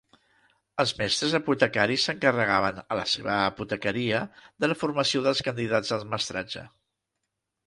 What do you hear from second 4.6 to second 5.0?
de la